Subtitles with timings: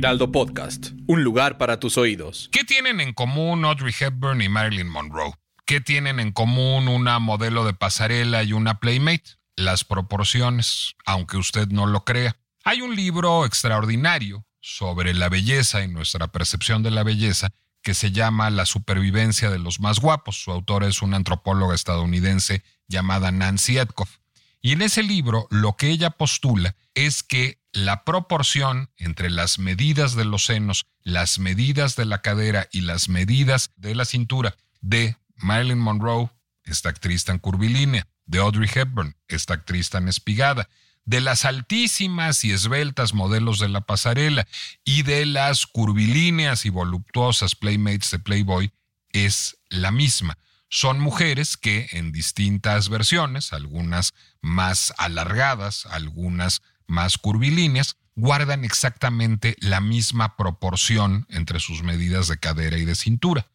[0.00, 2.48] Heraldo Podcast, un lugar para tus oídos.
[2.52, 5.34] ¿Qué tienen en común Audrey Hepburn y Marilyn Monroe?
[5.66, 9.36] ¿Qué tienen en común una modelo de pasarela y una playmate?
[9.56, 12.34] Las proporciones, aunque usted no lo crea.
[12.64, 18.10] Hay un libro extraordinario sobre la belleza y nuestra percepción de la belleza que se
[18.10, 20.42] llama La supervivencia de los más guapos.
[20.42, 24.16] Su autora es una antropóloga estadounidense llamada Nancy Etkoff.
[24.62, 30.14] Y en ese libro lo que ella postula es que la proporción entre las medidas
[30.14, 35.16] de los senos, las medidas de la cadera y las medidas de la cintura de
[35.36, 36.30] Marilyn Monroe,
[36.64, 40.68] esta actriz tan curvilínea, de Audrey Hepburn, esta actriz tan espigada,
[41.04, 44.46] de las altísimas y esbeltas modelos de la pasarela
[44.84, 48.72] y de las curvilíneas y voluptuosas playmates de Playboy
[49.10, 50.38] es la misma.
[50.68, 59.80] Son mujeres que en distintas versiones, algunas más alargadas, algunas más curvilíneas, guardan exactamente la
[59.80, 63.46] misma proporción entre sus medidas de cadera y de cintura.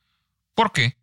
[0.56, 0.98] ¿Por qué?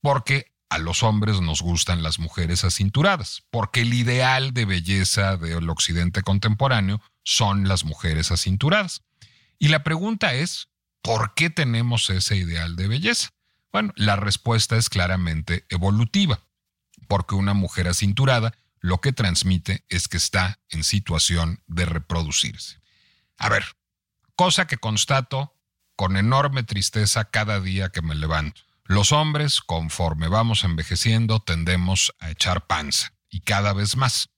[0.00, 5.68] Porque a los hombres nos gustan las mujeres acinturadas, porque el ideal de belleza del
[5.68, 9.02] occidente contemporáneo son las mujeres acinturadas.
[9.58, 10.68] Y la pregunta es,
[11.02, 13.30] ¿por qué tenemos ese ideal de belleza?
[13.72, 16.40] Bueno, la respuesta es claramente evolutiva,
[17.08, 22.80] porque una mujer acinturada lo que transmite es que está en situación de reproducirse.
[23.36, 23.64] A ver,
[24.34, 25.56] cosa que constato
[25.96, 28.62] con enorme tristeza cada día que me levanto.
[28.84, 34.30] Los hombres, conforme vamos envejeciendo, tendemos a echar panza, y cada vez más.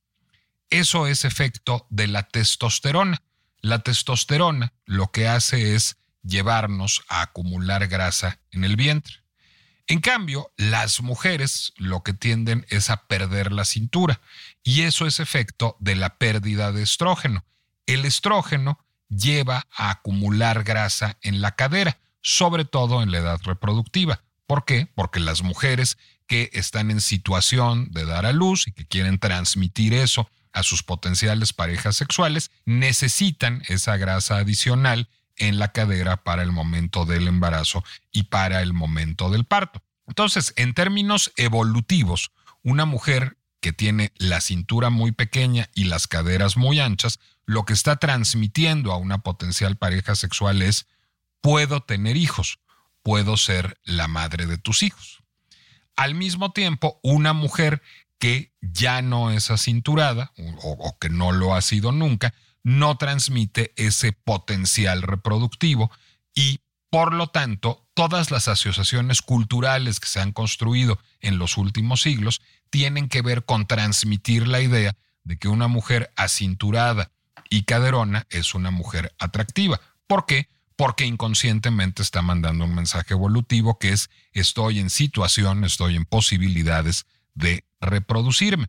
[0.71, 3.23] Eso es efecto de la testosterona.
[3.61, 9.22] La testosterona lo que hace es llevarnos a acumular grasa en el vientre.
[9.87, 14.21] En cambio, las mujeres lo que tienden es a perder la cintura
[14.63, 17.45] y eso es efecto de la pérdida de estrógeno.
[17.87, 18.79] El estrógeno
[19.09, 24.23] lleva a acumular grasa en la cadera, sobre todo en la edad reproductiva.
[24.47, 24.87] ¿Por qué?
[24.95, 29.93] Porque las mujeres que están en situación de dar a luz y que quieren transmitir
[29.95, 36.53] eso a sus potenciales parejas sexuales, necesitan esa grasa adicional en la cadera para el
[36.53, 39.83] momento del embarazo y para el momento del parto.
[40.07, 42.33] Entonces, en términos evolutivos,
[42.63, 47.73] una mujer que tiene la cintura muy pequeña y las caderas muy anchas, lo que
[47.73, 50.87] está transmitiendo a una potencial pareja sexual es,
[51.41, 52.59] puedo tener hijos,
[53.03, 55.23] puedo ser la madre de tus hijos.
[55.97, 57.83] Al mismo tiempo, una mujer
[58.19, 60.33] que ya no es acinturada
[60.63, 65.91] o, o que no lo ha sido nunca, no transmite ese potencial reproductivo
[66.35, 72.03] y por lo tanto todas las asociaciones culturales que se han construido en los últimos
[72.03, 77.11] siglos tienen que ver con transmitir la idea de que una mujer acinturada
[77.51, 79.81] y caderona es una mujer atractiva.
[80.07, 80.49] ¿Por qué?
[80.77, 87.07] Porque inconscientemente está mandando un mensaje evolutivo que es estoy en situación, estoy en posibilidades
[87.35, 88.69] de reproducirme.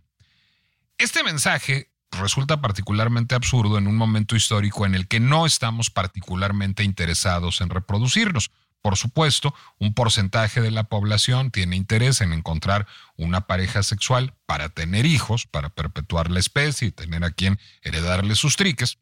[0.97, 6.83] Este mensaje resulta particularmente absurdo en un momento histórico en el que no estamos particularmente
[6.83, 8.51] interesados en reproducirnos.
[8.81, 12.85] Por supuesto, un porcentaje de la población tiene interés en encontrar
[13.15, 18.35] una pareja sexual para tener hijos, para perpetuar la especie y tener a quien heredarle
[18.35, 18.97] sus triques.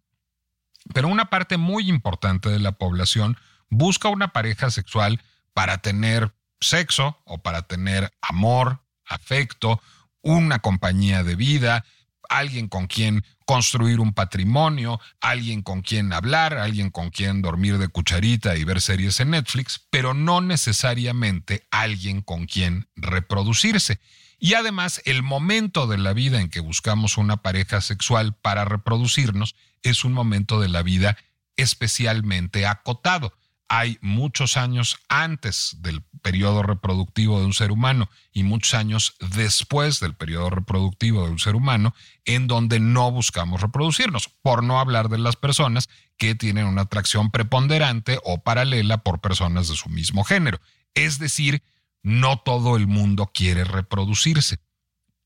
[0.94, 3.38] Pero una parte muy importante de la población
[3.70, 5.22] busca una pareja sexual
[5.54, 9.82] para tener sexo o para tener amor, afecto,
[10.22, 11.86] una compañía de vida,
[12.32, 17.90] alguien con quien construir un patrimonio, alguien con quien hablar, alguien con quien dormir de
[17.90, 24.00] cucharita y ver series en Netflix, pero no necesariamente alguien con quien reproducirse.
[24.40, 29.56] Y además, el momento de la vida en que buscamos una pareja sexual para reproducirnos
[29.84, 31.18] es un momento de la vida
[31.58, 33.34] especialmente acotado
[33.74, 40.02] hay muchos años antes del periodo reproductivo de un ser humano y muchos años después
[40.02, 41.96] del periodo reproductivo de un ser humano
[42.26, 45.88] en donde no buscamos reproducirnos, por no hablar de las personas
[46.18, 50.60] que tienen una atracción preponderante o paralela por personas de su mismo género.
[50.94, 51.64] Es decir,
[52.04, 54.60] no todo el mundo quiere reproducirse.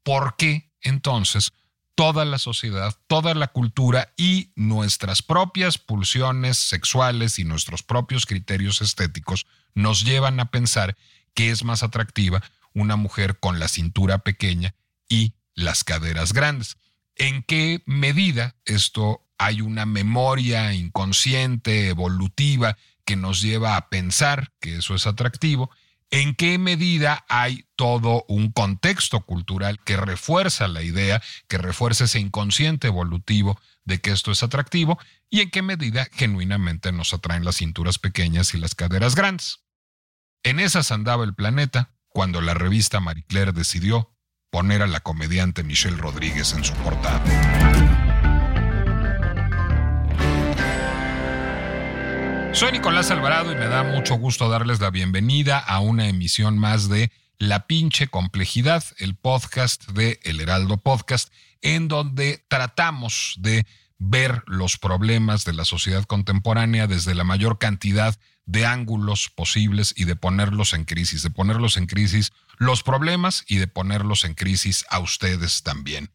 [0.03, 1.51] ¿Por qué entonces
[1.95, 8.81] toda la sociedad, toda la cultura y nuestras propias pulsiones sexuales y nuestros propios criterios
[8.81, 10.97] estéticos nos llevan a pensar
[11.33, 12.43] que es más atractiva
[12.73, 14.75] una mujer con la cintura pequeña
[15.07, 16.77] y las caderas grandes.
[17.15, 24.77] ¿En qué medida esto hay una memoria inconsciente, evolutiva, que nos lleva a pensar que
[24.77, 25.71] eso es atractivo?
[26.15, 32.21] ¿En qué medida hay todo un contexto cultural que refuerza la idea, que refuerza ese
[32.21, 34.97] inconsciente evolutivo de que esto es atractivo?
[35.29, 39.65] ¿Y en qué medida genuinamente nos atraen las cinturas pequeñas y las caderas grandes?
[40.43, 44.15] En esas andaba el planeta cuando la revista Marie Claire decidió
[44.51, 47.21] poner a la comediante Michelle Rodríguez en su portada.
[52.55, 56.87] Soy Nicolás Alvarado y me da mucho gusto darles la bienvenida a una emisión más
[56.87, 63.65] de La pinche complejidad, el podcast de El Heraldo Podcast, en donde tratamos de
[63.97, 70.05] ver los problemas de la sociedad contemporánea desde la mayor cantidad de ángulos posibles y
[70.05, 74.85] de ponerlos en crisis, de ponerlos en crisis los problemas y de ponerlos en crisis
[74.89, 76.09] a ustedes también.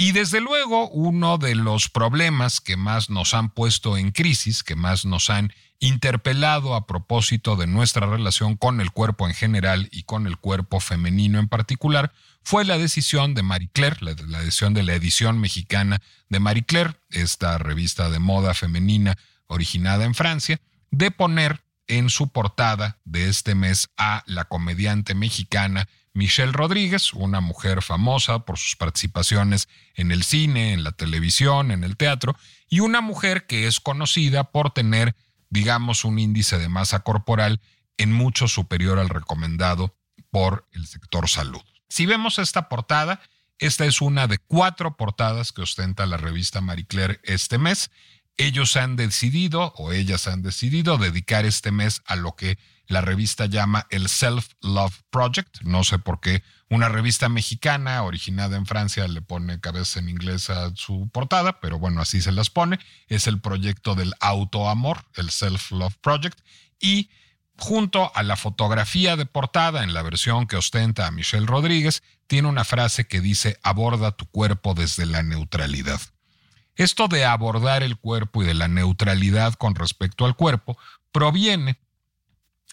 [0.00, 4.76] Y desde luego, uno de los problemas que más nos han puesto en crisis, que
[4.76, 10.02] más nos han interpelado a propósito de nuestra relación con el cuerpo en general y
[10.02, 14.82] con el cuerpo femenino en particular, fue la decisión de Marie Claire, la, decisión de
[14.82, 19.16] la edición mexicana de Marie Claire, esta revista de moda femenina
[19.46, 20.60] originada en Francia,
[20.90, 25.88] de poner en su portada de este mes a la comediante mexicana
[26.18, 31.84] Michelle Rodríguez, una mujer famosa por sus participaciones en el cine, en la televisión, en
[31.84, 32.36] el teatro,
[32.68, 35.14] y una mujer que es conocida por tener,
[35.50, 37.60] digamos, un índice de masa corporal
[37.96, 39.96] en mucho superior al recomendado
[40.30, 41.62] por el sector salud.
[41.88, 43.20] Si vemos esta portada,
[43.58, 47.90] esta es una de cuatro portadas que ostenta la revista Marie Claire este mes
[48.38, 53.46] ellos han decidido o ellas han decidido dedicar este mes a lo que la revista
[53.46, 55.60] llama el Self Love Project.
[55.62, 60.50] No sé por qué una revista mexicana originada en Francia le pone cabeza en inglés
[60.50, 62.78] a su portada, pero bueno, así se las pone.
[63.08, 66.38] Es el proyecto del autoamor, el Self Love Project.
[66.80, 67.10] Y
[67.58, 72.48] junto a la fotografía de portada en la versión que ostenta a Michelle Rodríguez, tiene
[72.48, 76.00] una frase que dice aborda tu cuerpo desde la neutralidad.
[76.78, 80.78] Esto de abordar el cuerpo y de la neutralidad con respecto al cuerpo
[81.10, 81.76] proviene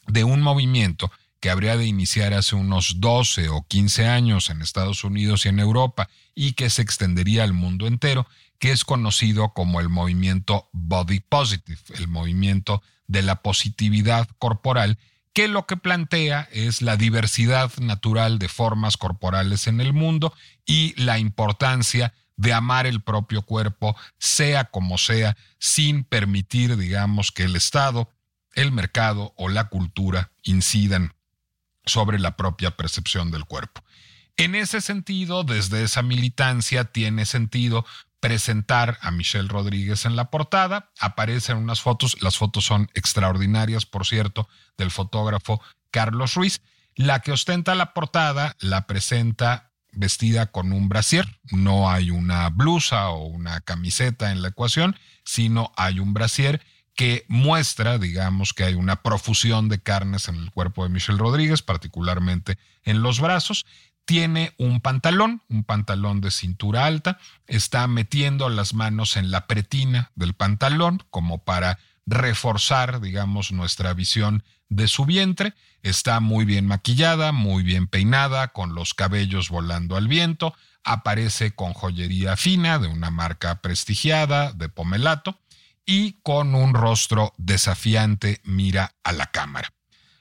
[0.05, 5.03] de un movimiento que habría de iniciar hace unos 12 o 15 años en Estados
[5.03, 8.27] Unidos y en Europa y que se extendería al mundo entero,
[8.59, 14.99] que es conocido como el movimiento Body Positive, el movimiento de la positividad corporal,
[15.33, 20.31] que lo que plantea es la diversidad natural de formas corporales en el mundo
[20.63, 27.43] y la importancia de amar el propio cuerpo, sea como sea, sin permitir, digamos, que
[27.43, 28.09] el Estado,
[28.53, 31.13] el mercado o la cultura incidan
[31.85, 33.83] sobre la propia percepción del cuerpo.
[34.37, 37.85] En ese sentido, desde esa militancia tiene sentido
[38.19, 40.91] presentar a Michelle Rodríguez en la portada.
[40.99, 45.61] Aparecen unas fotos, las fotos son extraordinarias, por cierto, del fotógrafo
[45.91, 46.61] Carlos Ruiz.
[46.95, 51.39] La que ostenta la portada la presenta vestida con un brasier.
[51.51, 56.61] No hay una blusa o una camiseta en la ecuación, sino hay un brasier
[56.95, 61.61] que muestra, digamos, que hay una profusión de carnes en el cuerpo de Michelle Rodríguez,
[61.61, 63.65] particularmente en los brazos.
[64.05, 70.11] Tiene un pantalón, un pantalón de cintura alta, está metiendo las manos en la pretina
[70.15, 75.53] del pantalón como para reforzar, digamos, nuestra visión de su vientre.
[75.81, 80.55] Está muy bien maquillada, muy bien peinada, con los cabellos volando al viento.
[80.83, 85.39] Aparece con joyería fina de una marca prestigiada de Pomelato
[85.85, 89.71] y con un rostro desafiante mira a la cámara.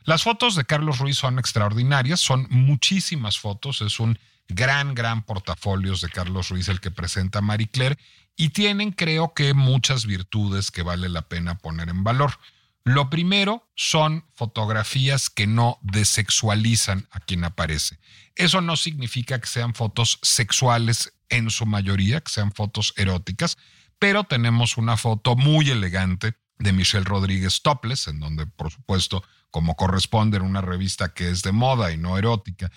[0.04, 6.02] Las fotos de Carlos Ruiz son extraordinarias, son muchísimas fotos, es un gran, gran portafolios
[6.02, 7.98] de Carlos Ruiz el que presenta Marie Claire
[8.36, 12.38] y tienen creo que muchas virtudes que vale la pena poner en valor.
[12.84, 17.98] Lo primero son fotografías que no desexualizan a quien aparece.
[18.34, 23.56] Eso no significa que sean fotos sexuales en su mayoría, que sean fotos eróticas,
[23.98, 29.76] pero tenemos una foto muy elegante de Michelle Rodríguez Topless, en donde, por supuesto, como
[29.76, 32.70] corresponde en una revista que es de moda y no erótica,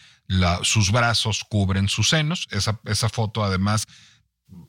[0.62, 2.48] sus brazos cubren sus senos.
[2.52, 3.88] Esa, esa foto, además,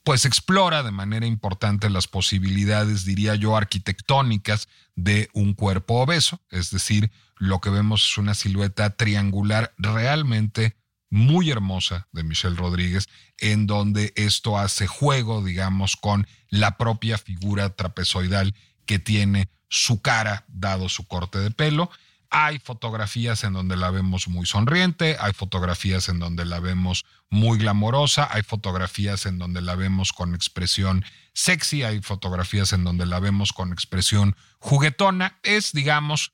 [0.02, 6.70] pues explora de manera importante las posibilidades, diría yo, arquitectónicas de un cuerpo obeso, es
[6.70, 10.76] decir, lo que vemos es una silueta triangular realmente
[11.10, 13.08] muy hermosa de Michelle Rodríguez,
[13.38, 18.54] en donde esto hace juego, digamos, con la propia figura trapezoidal
[18.84, 21.90] que tiene su cara, dado su corte de pelo.
[22.30, 27.58] Hay fotografías en donde la vemos muy sonriente, hay fotografías en donde la vemos muy
[27.58, 33.18] glamorosa, hay fotografías en donde la vemos con expresión sexy, hay fotografías en donde la
[33.18, 35.38] vemos con expresión juguetona.
[35.42, 36.32] Es, digamos,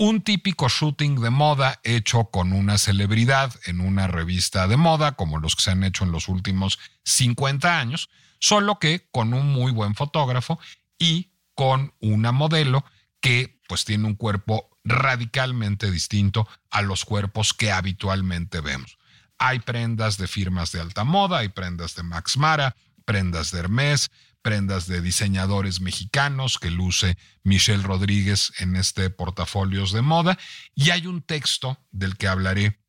[0.00, 5.38] un típico shooting de moda hecho con una celebridad en una revista de moda, como
[5.38, 9.72] los que se han hecho en los últimos 50 años, solo que con un muy
[9.72, 10.58] buen fotógrafo
[10.98, 12.82] y con una modelo
[13.20, 18.98] que pues tiene un cuerpo radicalmente distinto a los cuerpos que habitualmente vemos.
[19.38, 24.10] Hay prendas de firmas de alta moda, hay prendas de Max Mara, prendas de Hermes,
[24.42, 30.38] prendas de diseñadores mexicanos que luce Michelle Rodríguez en este portafolios de moda
[30.74, 32.80] y hay un texto del que hablaré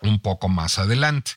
[0.00, 1.32] un poco más adelante.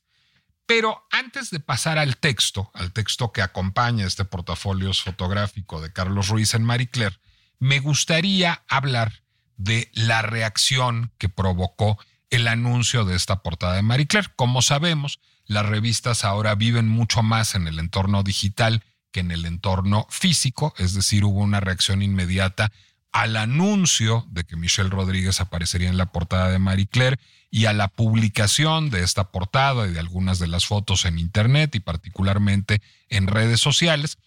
[0.66, 6.30] Pero antes de pasar al texto, al texto que acompaña este portafolios fotográfico de Carlos
[6.30, 7.20] Ruiz en Marie Claire,
[7.60, 9.25] me gustaría hablar
[9.58, 11.98] de la reacción que provocó
[12.30, 14.30] el anuncio de esta portada de Marie Claire.
[14.36, 19.46] Como sabemos, las revistas ahora viven mucho más en el entorno digital que en el
[19.46, 22.72] entorno físico, es decir, hubo una reacción inmediata
[23.14, 27.18] al anuncio de que Michelle Rodríguez aparecería en la portada de Marie Claire
[27.50, 31.74] y a la publicación de esta portada y de algunas de las fotos en Internet
[31.76, 34.18] y particularmente en redes sociales.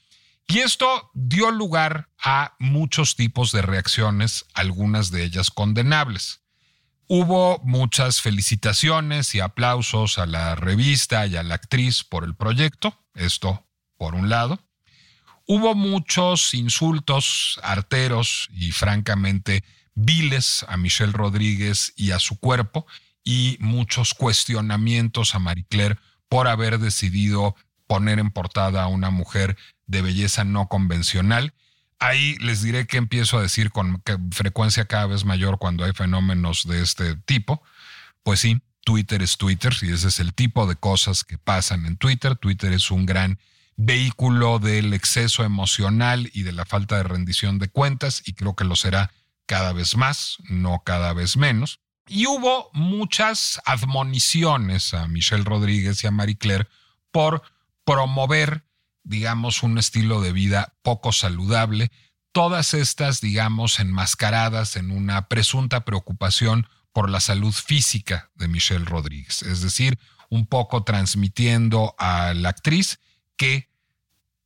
[0.50, 6.40] Y esto dio lugar a muchos tipos de reacciones, algunas de ellas condenables.
[7.06, 12.98] Hubo muchas felicitaciones y aplausos a la revista y a la actriz por el proyecto,
[13.14, 13.66] esto
[13.98, 14.58] por un lado.
[15.46, 19.64] Hubo muchos insultos arteros y francamente
[19.94, 22.86] viles a Michelle Rodríguez y a su cuerpo
[23.22, 25.98] y muchos cuestionamientos a Marie Claire
[26.30, 27.54] por haber decidido
[27.88, 31.52] poner en portada a una mujer de belleza no convencional.
[31.98, 36.68] Ahí les diré que empiezo a decir con frecuencia cada vez mayor cuando hay fenómenos
[36.68, 37.60] de este tipo.
[38.22, 41.96] Pues sí, Twitter es Twitter y ese es el tipo de cosas que pasan en
[41.96, 42.36] Twitter.
[42.36, 43.40] Twitter es un gran
[43.76, 48.64] vehículo del exceso emocional y de la falta de rendición de cuentas y creo que
[48.64, 49.10] lo será
[49.46, 51.80] cada vez más, no cada vez menos.
[52.06, 56.68] Y hubo muchas admoniciones a Michelle Rodríguez y a Marie Claire
[57.10, 57.42] por
[57.88, 58.68] promover
[59.08, 61.90] digamos, un estilo de vida poco saludable,
[62.32, 69.42] todas estas, digamos, enmascaradas en una presunta preocupación por la salud física de Michelle Rodríguez,
[69.42, 73.00] es decir, un poco transmitiendo a la actriz
[73.36, 73.70] que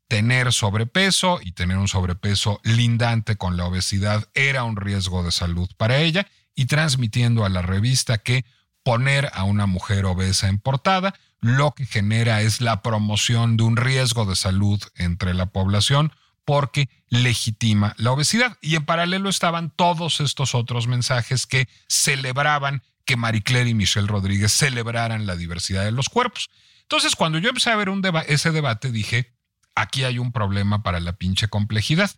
[0.06, 5.68] tener sobrepeso y tener un sobrepeso lindante con la obesidad era un riesgo de salud
[5.76, 8.44] para ella y transmitiendo a la revista que
[8.84, 13.76] poner a una mujer obesa en portada lo que genera es la promoción de un
[13.76, 16.12] riesgo de salud entre la población
[16.44, 18.56] porque legitima la obesidad.
[18.62, 24.06] Y en paralelo estaban todos estos otros mensajes que celebraban que Marie Claire y Michelle
[24.06, 26.49] Rodríguez celebraran la diversidad de los cuerpos.
[26.82, 27.90] Entonces, cuando yo empecé a ver
[28.28, 29.34] ese debate, dije,
[29.75, 32.11] aquí hay un problema para la pinche complejidad.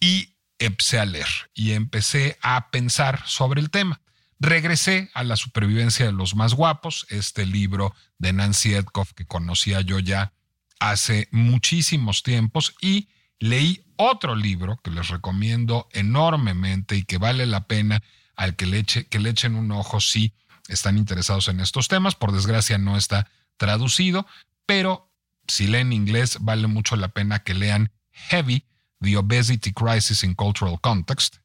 [0.00, 4.00] Y empecé a leer y empecé a pensar sobre el tema.
[4.40, 9.82] Regresé a La supervivencia de los más guapos, este libro de Nancy Edkoff que conocía
[9.82, 10.32] yo ya
[10.78, 17.66] hace muchísimos tiempos y leí otro libro que les recomiendo enormemente y que vale la
[17.66, 18.02] pena
[18.34, 18.64] al que
[19.10, 20.32] que le echen un ojo si
[20.68, 22.14] están interesados en estos temas.
[22.14, 24.26] Por desgracia no está traducido,
[24.64, 25.12] pero
[25.46, 28.64] si leen inglés vale mucho la pena que lean Heavy,
[29.00, 31.36] The Obesity Crisis in Cultural Context,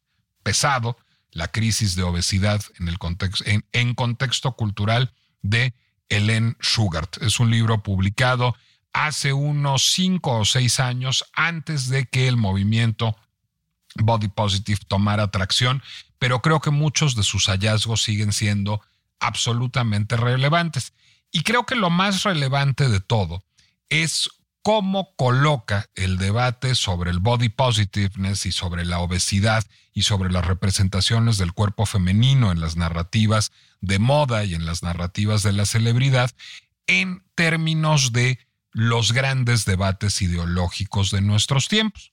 [0.43, 0.97] pesado,
[1.35, 5.75] la crisis de obesidad en, el contexto, en, contexto cultural de
[6.07, 7.21] Helen Schugart.
[7.21, 8.55] Es un libro publicado
[8.93, 13.17] hace unos cinco o seis años antes de que el movimiento
[13.95, 15.83] Body Positive tomara tracción,
[16.19, 18.81] pero creo que muchos de sus hallazgos siguen siendo
[19.19, 20.93] absolutamente relevantes.
[21.31, 23.43] Y creo que lo más relevante de todo
[23.89, 24.29] es
[24.65, 30.43] cómo coloca el debate sobre el body positiveness y sobre la obesidad y sobre las
[30.43, 35.67] representaciones del cuerpo femenino en las narrativas de moda y en las narrativas de la
[35.67, 36.31] celebridad
[36.87, 38.39] en términos de
[38.71, 42.11] los grandes debates ideológicos de nuestros tiempos.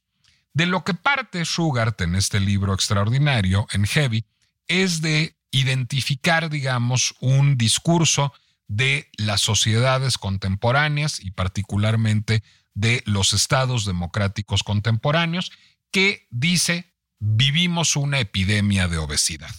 [0.52, 4.26] De lo que parte Sugart en este libro extraordinario, en Heavy,
[4.68, 8.34] es de identificar, digamos, un discurso
[8.76, 12.42] de las sociedades contemporáneas y particularmente
[12.74, 15.52] de los estados democráticos contemporáneos
[15.90, 19.54] que dice vivimos una epidemia de obesidad.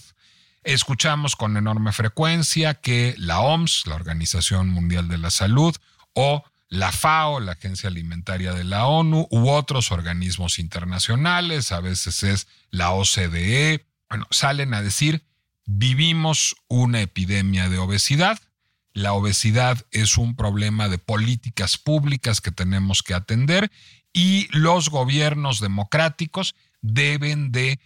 [0.63, 5.75] Escuchamos con enorme frecuencia que la OMS, la Organización Mundial de la Salud,
[6.13, 12.23] o la FAO, la Agencia Alimentaria de la ONU, u otros organismos internacionales, a veces
[12.23, 15.23] es la OCDE, bueno, salen a decir,
[15.65, 18.39] vivimos una epidemia de obesidad,
[18.93, 23.71] la obesidad es un problema de políticas públicas que tenemos que atender
[24.13, 27.79] y los gobiernos democráticos deben de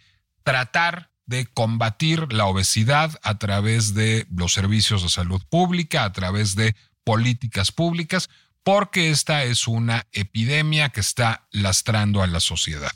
[0.44, 6.56] tratar de combatir la obesidad a través de los servicios de salud pública, a través
[6.56, 8.30] de políticas públicas,
[8.64, 12.92] porque esta es una epidemia que está lastrando a la sociedad.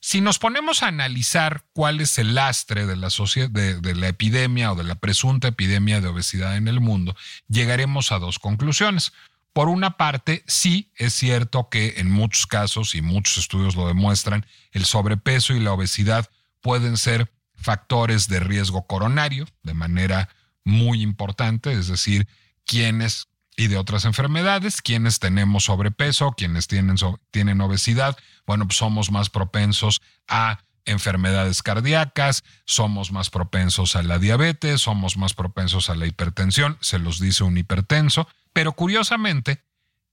[0.00, 4.74] Si nos ponemos a analizar cuál es el lastre de la, de, la epidemia o
[4.76, 7.16] de la presunta epidemia de obesidad en el mundo,
[7.48, 9.12] llegaremos a dos conclusiones.
[9.52, 14.46] Por una parte, sí es cierto que en muchos casos, y muchos estudios lo demuestran,
[14.72, 20.28] el sobrepeso y la obesidad pueden ser factores de riesgo coronario de manera
[20.62, 22.28] muy importante, es decir,
[22.64, 26.96] quienes y de otras enfermedades, quienes tenemos sobrepeso, quienes tienen,
[27.30, 34.18] tienen obesidad, bueno, pues somos más propensos a enfermedades cardíacas, somos más propensos a la
[34.18, 39.62] diabetes, somos más propensos a la hipertensión, se los dice un hipertenso, pero curiosamente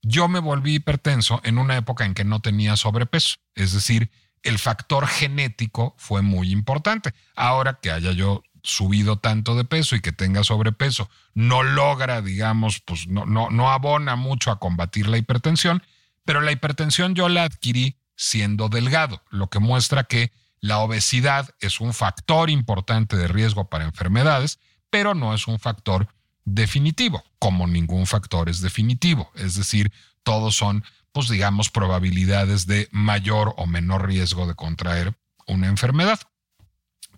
[0.02, 4.10] yo me volví hipertenso en una época en que no tenía sobrepeso, es decir,
[4.42, 7.14] el factor genético fue muy importante.
[7.34, 12.80] Ahora que haya yo subido tanto de peso y que tenga sobrepeso no logra, digamos,
[12.80, 15.82] pues no, no, no abona mucho a combatir la hipertensión,
[16.24, 21.80] pero la hipertensión yo la adquirí siendo delgado, lo que muestra que la obesidad es
[21.80, 26.08] un factor importante de riesgo para enfermedades, pero no es un factor
[26.46, 29.30] definitivo, como ningún factor es definitivo.
[29.34, 29.92] Es decir,
[30.22, 35.14] todos son, pues digamos, probabilidades de mayor o menor riesgo de contraer
[35.46, 36.20] una enfermedad.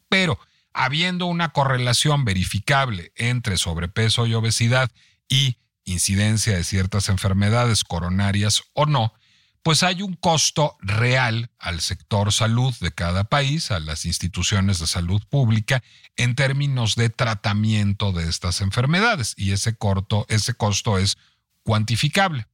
[0.08, 0.40] Pero
[0.76, 4.90] habiendo una correlación verificable entre sobrepeso y obesidad
[5.26, 9.14] y incidencia de ciertas enfermedades coronarias o no,
[9.62, 14.86] pues hay un costo real al sector salud de cada país, a las instituciones de
[14.86, 15.82] salud pública,
[16.14, 19.32] en términos de tratamiento de estas enfermedades.
[19.36, 21.16] Y ese, corto, ese costo es
[21.62, 22.46] cuantificable.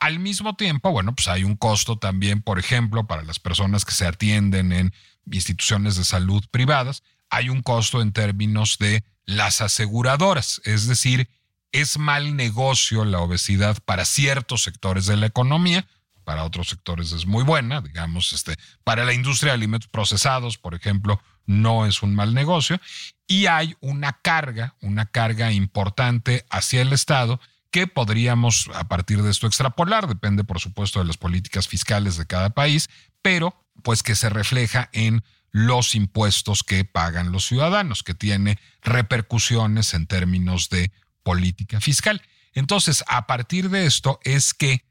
[0.00, 3.92] Al mismo tiempo, bueno, pues hay un costo también, por ejemplo, para las personas que
[3.92, 4.94] se atienden en
[5.30, 11.28] instituciones de salud privadas, hay un costo en términos de las aseguradoras, es decir,
[11.72, 15.86] es mal negocio la obesidad para ciertos sectores de la economía,
[16.24, 20.74] para otros sectores es muy buena, digamos, este, para la industria de alimentos procesados, por
[20.74, 22.80] ejemplo, no es un mal negocio,
[23.26, 29.30] y hay una carga, una carga importante hacia el Estado que podríamos a partir de
[29.30, 32.88] esto extrapolar, depende por supuesto de las políticas fiscales de cada país,
[33.20, 39.94] pero pues que se refleja en los impuestos que pagan los ciudadanos, que tiene repercusiones
[39.94, 40.90] en términos de
[41.22, 42.22] política fiscal.
[42.54, 44.84] Entonces, a partir de esto es que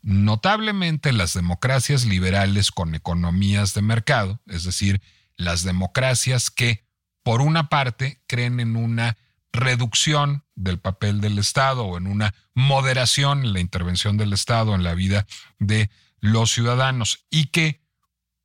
[0.00, 5.02] notablemente las democracias liberales con economías de mercado, es decir,
[5.36, 6.86] las democracias que,
[7.22, 9.18] por una parte, creen en una
[9.52, 14.82] reducción del papel del Estado o en una moderación en la intervención del Estado en
[14.82, 15.26] la vida
[15.58, 17.79] de los ciudadanos y que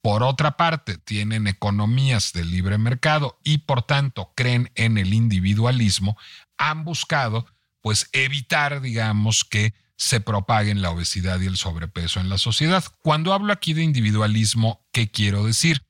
[0.05, 6.15] por otra parte, tienen economías de libre mercado y por tanto creen en el individualismo,
[6.59, 7.47] han buscado
[7.81, 12.83] pues evitar, digamos, que se propaguen la obesidad y el sobrepeso en la sociedad.
[13.01, 15.87] Cuando hablo aquí de individualismo, ¿qué quiero decir?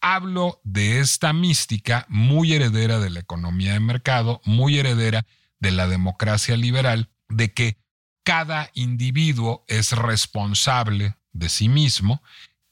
[0.00, 5.26] Hablo de esta mística muy heredera de la economía de mercado, muy heredera
[5.58, 7.76] de la democracia liberal, de que
[8.22, 12.22] cada individuo es responsable de sí mismo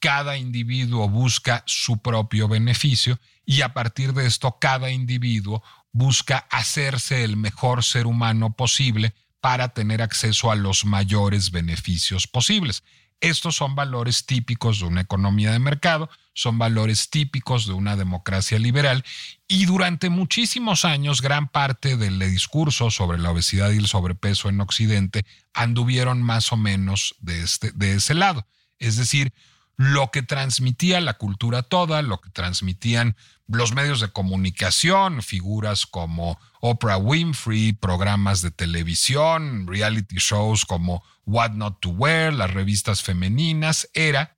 [0.01, 7.25] cada individuo busca su propio beneficio y a partir de esto cada individuo busca hacerse
[7.25, 12.83] el mejor ser humano posible para tener acceso a los mayores beneficios posibles.
[13.21, 18.59] Estos son valores típicos de una economía de mercado, son valores típicos de una democracia
[18.59, 19.05] liberal
[19.49, 24.61] y durante muchísimos años gran parte del discurso sobre la obesidad y el sobrepeso en
[24.61, 28.47] Occidente anduvieron más o menos de, este, de ese lado.
[28.79, 29.33] Es decir,
[29.77, 36.39] lo que transmitía la cultura toda, lo que transmitían los medios de comunicación, figuras como
[36.61, 43.89] Oprah Winfrey, programas de televisión, reality shows como What Not to Wear, las revistas femeninas,
[43.93, 44.37] era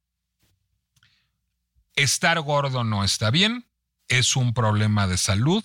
[1.95, 3.67] estar gordo no está bien,
[4.09, 5.65] es un problema de salud,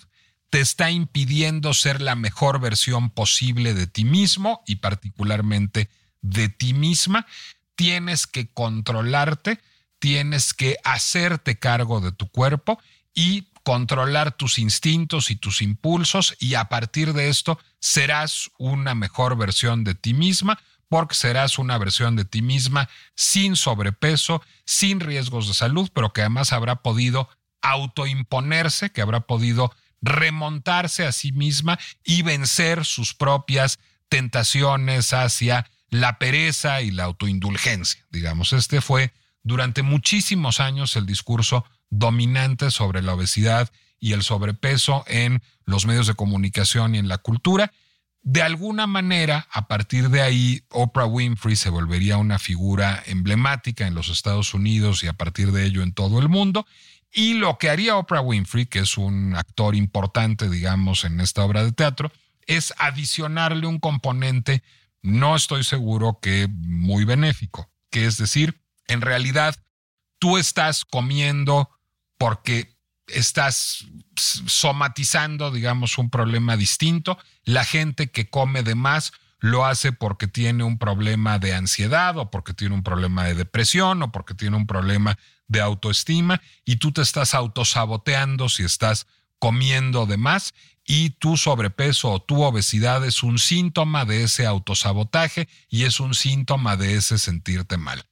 [0.50, 5.90] te está impidiendo ser la mejor versión posible de ti mismo y particularmente
[6.22, 7.26] de ti misma
[7.76, 9.60] tienes que controlarte,
[9.98, 12.78] tienes que hacerte cargo de tu cuerpo
[13.14, 16.36] y controlar tus instintos y tus impulsos.
[16.38, 21.78] Y a partir de esto serás una mejor versión de ti misma porque serás una
[21.78, 27.28] versión de ti misma sin sobrepeso, sin riesgos de salud, pero que además habrá podido
[27.62, 36.18] autoimponerse, que habrá podido remontarse a sí misma y vencer sus propias tentaciones hacia la
[36.18, 38.04] pereza y la autoindulgencia.
[38.10, 39.12] Digamos, este fue
[39.44, 46.08] durante muchísimos años el discurso dominante sobre la obesidad y el sobrepeso en los medios
[46.08, 47.72] de comunicación y en la cultura.
[48.22, 53.94] De alguna manera, a partir de ahí, Oprah Winfrey se volvería una figura emblemática en
[53.94, 56.66] los Estados Unidos y a partir de ello en todo el mundo.
[57.12, 61.62] Y lo que haría Oprah Winfrey, que es un actor importante, digamos, en esta obra
[61.62, 62.10] de teatro,
[62.48, 64.64] es adicionarle un componente,
[65.04, 69.54] no estoy seguro que muy benéfico, que es decir, en realidad
[70.18, 71.68] tú estás comiendo
[72.16, 72.74] porque
[73.06, 73.84] estás
[74.16, 77.18] somatizando, digamos, un problema distinto.
[77.44, 82.30] La gente que come de más lo hace porque tiene un problema de ansiedad o
[82.30, 86.92] porque tiene un problema de depresión o porque tiene un problema de autoestima y tú
[86.92, 89.06] te estás autosaboteando si estás
[89.44, 90.54] comiendo de más
[90.86, 96.14] y tu sobrepeso o tu obesidad es un síntoma de ese autosabotaje y es un
[96.14, 98.06] síntoma de ese sentirte mal.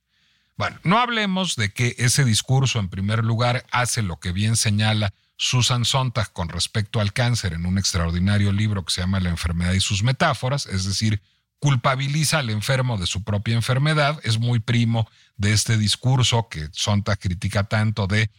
[0.58, 5.14] Bueno, no hablemos de que ese discurso, en primer lugar, hace lo que bien señala
[5.38, 9.72] Susan Sontag con respecto al cáncer en un extraordinario libro que se llama La enfermedad
[9.72, 11.22] y sus metáforas, es decir,
[11.60, 17.18] culpabiliza al enfermo de su propia enfermedad, es muy primo de este discurso que Sontag
[17.18, 18.30] critica tanto de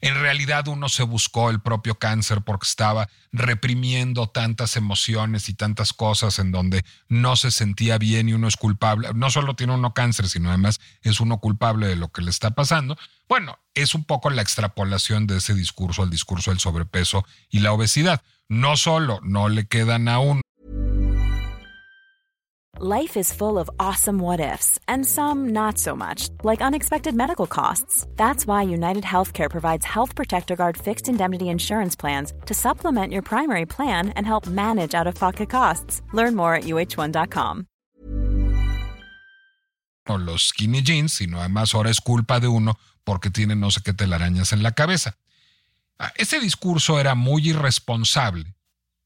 [0.00, 5.92] en realidad uno se buscó el propio cáncer porque estaba reprimiendo tantas emociones y tantas
[5.92, 9.10] cosas en donde no se sentía bien y uno es culpable.
[9.14, 12.52] No solo tiene uno cáncer, sino además es uno culpable de lo que le está
[12.52, 12.96] pasando.
[13.28, 17.72] Bueno, es un poco la extrapolación de ese discurso al discurso del sobrepeso y la
[17.72, 18.22] obesidad.
[18.48, 20.40] No solo no le quedan a uno
[22.82, 27.46] Life is full of awesome what ifs, and some not so much, like unexpected medical
[27.46, 28.06] costs.
[28.16, 33.20] That's why United Healthcare provides Health Protector Guard fixed indemnity insurance plans to supplement your
[33.20, 36.00] primary plan and help manage out of pocket costs.
[36.14, 37.66] Learn more at uh1.com.
[40.08, 43.82] No, Los skinny jeans, sino además ahora es culpa de uno porque tiene no sé
[43.82, 45.18] qué telarañas en la cabeza.
[45.98, 48.54] Ah, ese discurso era muy irresponsable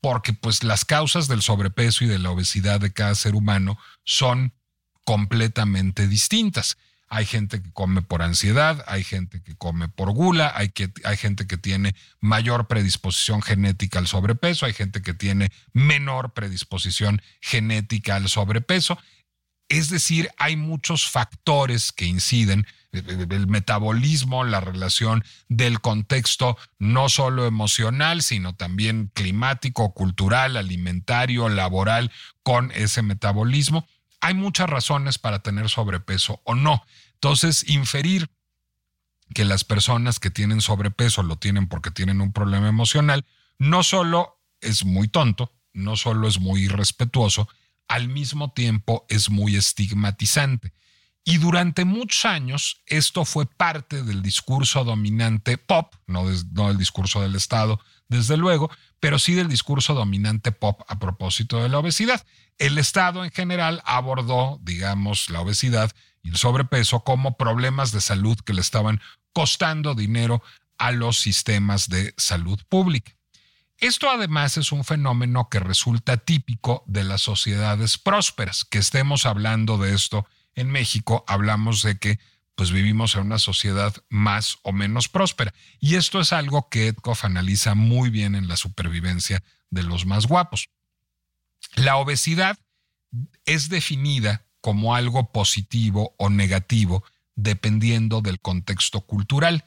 [0.04, 4.52] porque pues las causas del sobrepeso y de la obesidad de cada ser humano son
[5.02, 6.76] completamente distintas.
[7.08, 11.16] Hay gente que come por ansiedad, hay gente que come por gula, hay, que, hay
[11.16, 18.16] gente que tiene mayor predisposición genética al sobrepeso, hay gente que tiene menor predisposición genética
[18.16, 18.98] al sobrepeso.
[19.70, 27.46] Es decir, hay muchos factores que inciden el metabolismo, la relación del contexto no solo
[27.46, 32.10] emocional, sino también climático, cultural, alimentario, laboral,
[32.42, 33.86] con ese metabolismo.
[34.20, 36.82] Hay muchas razones para tener sobrepeso o no.
[37.14, 38.30] Entonces, inferir
[39.34, 43.24] que las personas que tienen sobrepeso lo tienen porque tienen un problema emocional,
[43.58, 47.48] no solo es muy tonto, no solo es muy irrespetuoso,
[47.88, 50.72] al mismo tiempo es muy estigmatizante.
[51.24, 57.34] Y durante muchos años esto fue parte del discurso dominante pop, no, del discurso del
[57.34, 62.26] Estado, desde luego, pero sí del discurso dominante pop a propósito de la obesidad.
[62.58, 65.90] El Estado en general abordó, digamos, la obesidad
[66.22, 69.00] y el sobrepeso como problemas de salud que le estaban
[69.32, 70.42] costando dinero
[70.76, 73.12] a los sistemas de salud pública.
[73.78, 79.78] Esto además es un fenómeno que resulta típico de las sociedades prósperas, que estemos hablando
[79.78, 82.18] de esto en México hablamos de que
[82.54, 85.52] pues vivimos en una sociedad más o menos próspera.
[85.80, 90.26] Y esto es algo que Edkoff analiza muy bien en la supervivencia de los más
[90.26, 90.68] guapos.
[91.74, 92.56] La obesidad
[93.44, 99.64] es definida como algo positivo o negativo dependiendo del contexto cultural.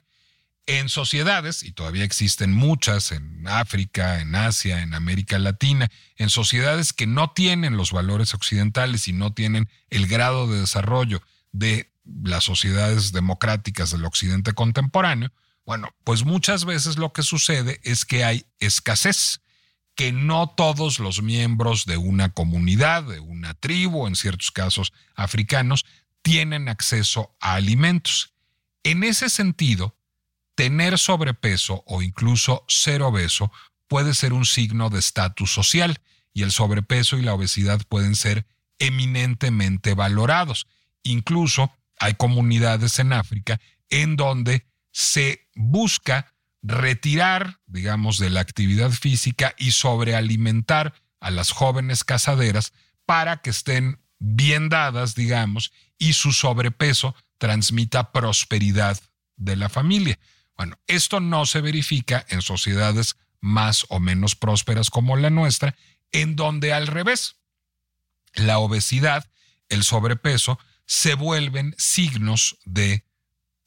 [0.68, 6.92] En sociedades, y todavía existen muchas en África, en Asia, en América Latina, en sociedades
[6.92, 11.22] que no tienen los valores occidentales y no tienen el grado de desarrollo
[11.54, 11.90] de
[12.24, 15.32] las sociedades democráticas del occidente contemporáneo,
[15.66, 19.42] bueno, pues muchas veces lo que sucede es que hay escasez,
[19.96, 25.86] que no todos los miembros de una comunidad, de una tribu, en ciertos casos africanos,
[26.22, 28.34] tienen acceso a alimentos.
[28.84, 29.97] En ese sentido,
[30.58, 33.52] tener sobrepeso o incluso ser obeso
[33.88, 36.02] puede ser un signo de estatus social
[36.34, 38.48] y el sobrepeso y la obesidad pueden ser
[38.80, 40.66] eminentemente valorados.
[41.04, 49.54] Incluso hay comunidades en África en donde se busca retirar, digamos, de la actividad física
[49.60, 52.74] y sobrealimentar a las jóvenes casaderas
[53.06, 59.00] para que estén bien dadas, digamos, y su sobrepeso transmita prosperidad
[59.36, 60.18] de la familia.
[60.58, 65.76] Bueno, esto no se verifica en sociedades más o menos prósperas como la nuestra,
[66.12, 67.36] en donde al revés,
[68.34, 69.30] la obesidad,
[69.70, 73.06] el sobrepeso, se vuelven signos de,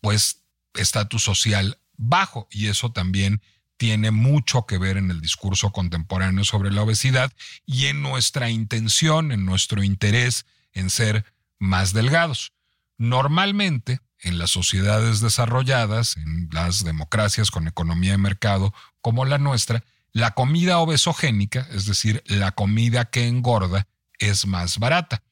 [0.01, 0.43] pues,
[0.75, 3.43] estatus social bajo y eso también
[3.77, 7.33] tiene mucho que ver en el discurso contemporáneo sobre la obesidad
[7.65, 11.25] y en nuestra intención, en nuestro interés en ser
[11.59, 12.53] más delgados.
[12.99, 19.85] Normalmente, en las sociedades desarrolladas, en las democracias con economía de mercado como la nuestra,
[20.13, 23.87] la comida obesogénica, es decir, la comida que engorda,
[24.19, 25.23] es más barata.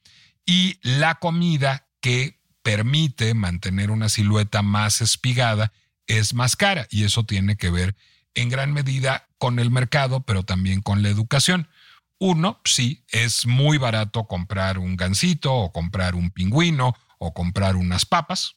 [0.46, 5.72] Y la comida que permite mantener una silueta más espigada
[6.06, 6.86] es más cara.
[6.90, 7.96] Y eso tiene que ver
[8.34, 11.68] en gran medida con el mercado, pero también con la educación.
[12.18, 18.06] Uno, sí, es muy barato comprar un gansito o comprar un pingüino o comprar unas
[18.06, 18.56] papas.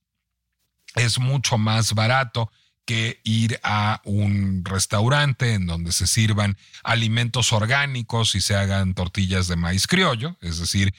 [0.96, 2.52] Es mucho más barato
[2.86, 9.48] que ir a un restaurante en donde se sirvan alimentos orgánicos y se hagan tortillas
[9.48, 10.94] de maíz criollo, es decir,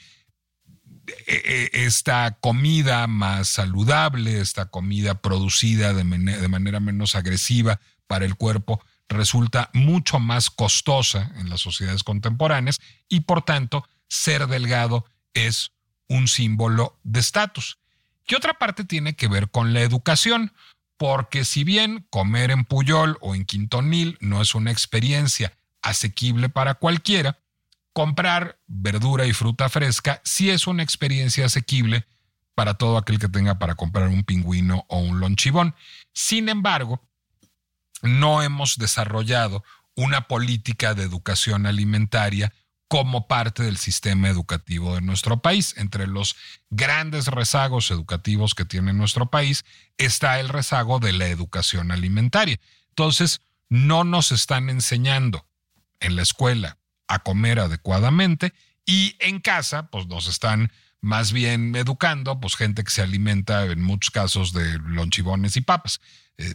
[1.27, 8.35] e, e, esta comida más saludable, esta comida producida de, manera menos agresiva para el
[8.35, 12.79] cuerpo, resulta mucho más costosa en las sociedades contemporáneas
[13.09, 15.71] y por tanto ser delgado es
[16.07, 17.79] un símbolo de estatus.
[18.27, 20.53] Y otra parte tiene que ver con la educación,
[20.97, 26.75] porque si bien comer en Puyol o en Quintonil no es una experiencia asequible para
[26.75, 27.39] cualquiera,
[27.91, 32.05] comprar verdura y fruta fresca sí es una experiencia asequible
[32.55, 35.75] para todo aquel que tenga para comprar un pingüino o un lonchibón.
[36.13, 37.01] Sin embargo,
[38.01, 39.63] no hemos desarrollado
[39.95, 42.53] una política de educación alimentaria
[42.93, 45.73] como parte del sistema educativo de nuestro país.
[45.77, 46.35] Entre los
[46.69, 49.65] grandes rezagos educativos que tiene nuestro país
[49.97, 52.59] está el rezago de la educación alimentaria.
[52.89, 55.47] Entonces, no nos están enseñando
[56.01, 56.77] en la escuela
[57.07, 58.53] a comer adecuadamente
[58.85, 63.81] y en casa, pues nos están más bien educando, pues gente que se alimenta en
[63.81, 65.99] muchos casos de lonchibones y papas.
[66.37, 66.53] Eh,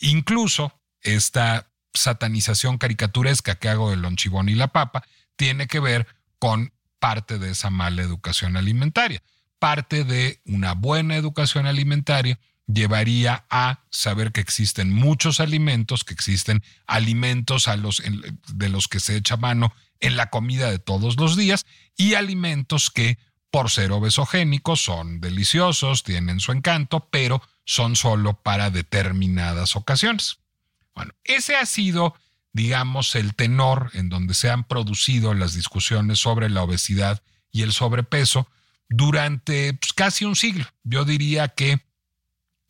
[0.00, 5.04] incluso esta satanización caricaturesca que hago del lonchibón y la papa
[5.36, 6.06] tiene que ver
[6.38, 9.22] con parte de esa mala educación alimentaria.
[9.58, 16.62] Parte de una buena educación alimentaria llevaría a saber que existen muchos alimentos, que existen
[16.86, 18.02] alimentos a los,
[18.48, 21.66] de los que se echa mano en la comida de todos los días
[21.96, 23.18] y alimentos que
[23.50, 30.38] por ser obesogénicos son deliciosos, tienen su encanto, pero son solo para determinadas ocasiones.
[30.94, 32.14] Bueno, ese ha sido,
[32.54, 37.72] digamos, el tenor en donde se han producido las discusiones sobre la obesidad y el
[37.72, 38.48] sobrepeso
[38.88, 40.64] durante pues, casi un siglo.
[40.84, 41.80] Yo diría que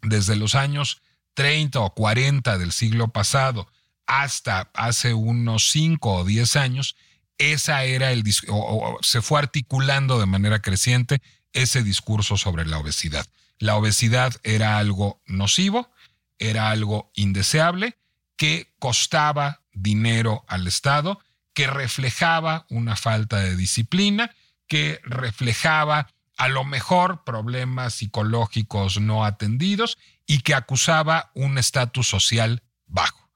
[0.02, 1.02] desde los años
[1.34, 3.68] 30 o 40 del siglo pasado
[4.06, 6.96] hasta hace unos 5 o 10 años,
[7.36, 11.20] esa era el o, se fue articulando de manera creciente
[11.52, 13.26] ese discurso sobre la obesidad.
[13.58, 15.90] La obesidad era algo nocivo,
[16.38, 17.98] era algo indeseable
[18.36, 21.20] que costaba dinero al Estado,
[21.52, 24.34] que reflejaba una falta de disciplina,
[24.66, 32.62] que reflejaba a lo mejor problemas psicológicos no atendidos y que acusaba un estatus social
[32.86, 33.30] bajo.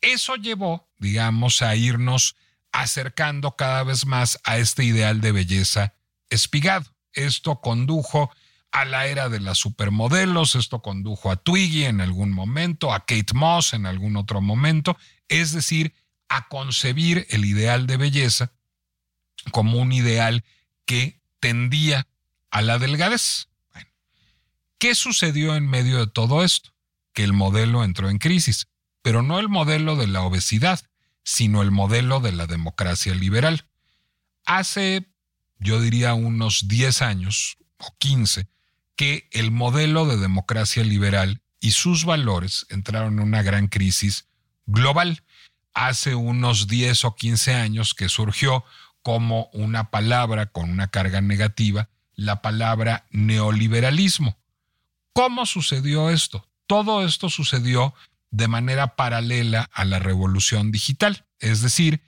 [0.00, 2.36] Eso llevó, digamos, a irnos
[2.70, 5.94] acercando cada vez más a este ideal de belleza
[6.28, 6.86] espigado.
[7.12, 8.30] Esto condujo
[8.70, 13.32] a la era de las supermodelos, esto condujo a Twiggy en algún momento, a Kate
[13.34, 14.96] Moss en algún otro momento,
[15.28, 15.94] es decir,
[16.28, 18.52] a concebir el ideal de belleza
[19.50, 20.44] como un ideal
[20.84, 22.06] que tendía
[22.50, 23.48] a la delgadez.
[24.78, 26.70] ¿Qué sucedió en medio de todo esto?
[27.12, 28.68] Que el modelo entró en crisis,
[29.02, 30.80] pero no el modelo de la obesidad,
[31.24, 33.66] sino el modelo de la democracia liberal.
[34.46, 35.06] Hace,
[35.58, 38.46] yo diría, unos 10 años o 15,
[38.96, 44.27] que el modelo de democracia liberal y sus valores entraron en una gran crisis
[44.68, 45.24] global.
[45.74, 48.64] Hace unos 10 o 15 años que surgió
[49.02, 54.36] como una palabra con una carga negativa, la palabra neoliberalismo.
[55.12, 56.46] ¿Cómo sucedió esto?
[56.66, 57.94] Todo esto sucedió
[58.30, 62.02] de manera paralela a la revolución digital, es decir,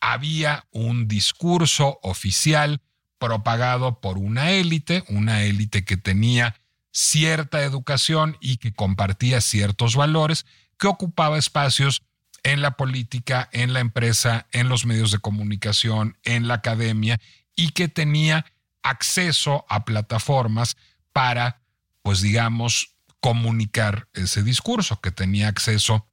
[0.00, 2.80] había un discurso oficial
[3.18, 6.56] propagado por una élite, una élite que tenía
[6.92, 10.46] cierta educación y que compartía ciertos valores,
[10.78, 12.02] que ocupaba espacios
[12.42, 17.20] en la política, en la empresa, en los medios de comunicación, en la academia
[17.56, 18.46] y que tenía
[18.82, 20.76] acceso a plataformas
[21.12, 21.62] para,
[22.02, 26.06] pues digamos, comunicar ese discurso, que tenía acceso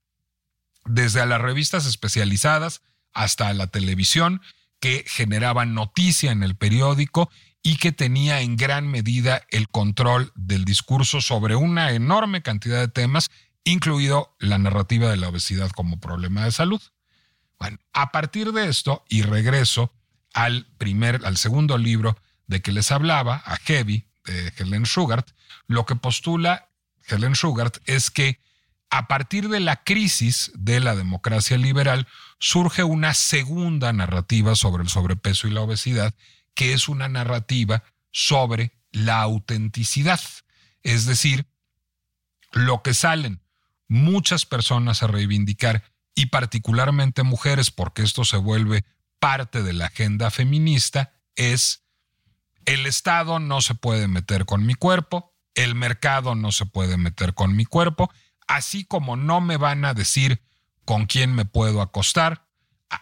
[0.85, 2.81] desde a las revistas especializadas
[3.13, 4.41] hasta a la televisión,
[4.79, 7.29] que generaban noticia en el periódico
[7.61, 12.89] y que tenía en gran medida el control del discurso sobre una enorme cantidad de
[12.89, 13.29] temas,
[13.63, 16.81] incluido la narrativa de la obesidad como problema de salud.
[17.59, 19.93] Bueno, a partir de esto, y regreso
[20.33, 25.29] al primer, al segundo libro de que les hablaba, a Heavy, de Helen Sugart,
[25.67, 26.69] lo que postula
[27.07, 28.41] Helen Sugart es que
[28.89, 32.07] a partir de la crisis de la democracia liberal
[32.39, 36.13] surge una segunda narrativa sobre el sobrepeso y la obesidad,
[36.53, 40.21] que es una narrativa sobre la autenticidad.
[40.83, 41.47] Es decir,
[42.51, 43.42] lo que salen
[43.87, 45.83] muchas personas a reivindicar,
[46.15, 48.85] y particularmente mujeres, porque esto se vuelve
[49.19, 51.83] parte de la agenda feminista, es
[52.65, 57.33] el Estado no se puede meter con mi cuerpo, el mercado no se puede meter
[57.33, 58.11] con mi cuerpo,
[58.47, 60.41] así como no me van a decir
[60.85, 62.47] con quién me puedo acostar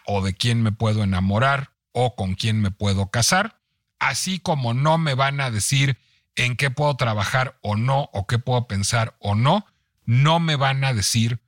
[0.06, 3.60] o de quién me puedo enamorar o con quién me puedo casar,
[3.98, 5.98] así como no me van a decir
[6.34, 9.66] en qué puedo trabajar o no o qué puedo pensar o no,
[10.04, 11.40] no me van a decir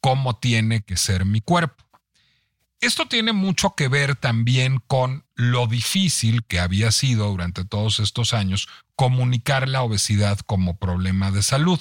[0.00, 1.84] cómo tiene que ser mi cuerpo.
[2.80, 8.34] Esto tiene mucho que ver también con lo difícil que había sido durante todos estos
[8.34, 11.78] años comunicar la obesidad como problema de salud.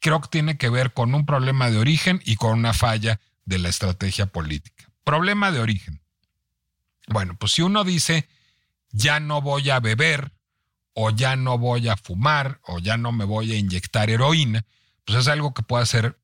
[0.00, 3.58] Creo que tiene que ver con un problema de origen y con una falla de
[3.58, 4.88] la estrategia política.
[5.02, 6.00] Problema de origen.
[7.08, 8.28] Bueno, pues si uno dice,
[8.92, 10.32] ya no voy a beber,
[10.92, 14.66] o ya no voy a fumar, o ya no me voy a inyectar heroína,
[15.08, 16.20] pues es algo que puede hacer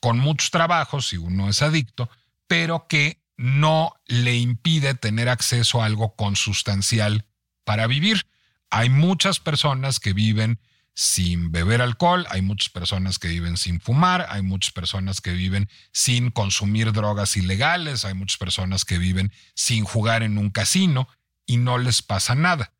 [0.00, 2.08] con muchos trabajos si uno es adicto,
[2.46, 7.26] pero que no le impide tener acceso a algo consustancial
[7.64, 8.28] para vivir.
[8.70, 10.60] Hay muchas personas que viven
[10.94, 15.68] sin beber alcohol, hay muchas personas que viven sin fumar, hay muchas personas que viven
[15.90, 21.08] sin consumir drogas ilegales, hay muchas personas que viven sin jugar en un casino
[21.44, 22.72] y no les pasa nada.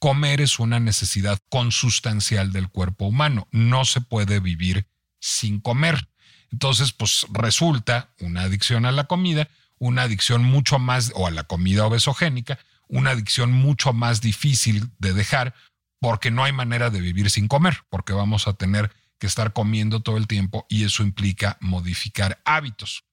[0.00, 4.88] Comer es una necesidad consustancial del cuerpo humano, no se puede vivir
[5.26, 6.08] sin comer.
[6.52, 11.44] Entonces, pues resulta una adicción a la comida, una adicción mucho más, o a la
[11.44, 12.58] comida obesogénica,
[12.88, 15.54] una adicción mucho más difícil de dejar
[16.00, 20.00] porque no hay manera de vivir sin comer, porque vamos a tener que estar comiendo
[20.00, 23.04] todo el tiempo y eso implica modificar hábitos.